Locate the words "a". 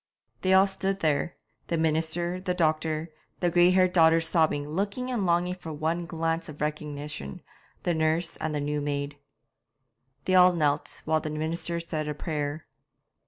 12.07-12.15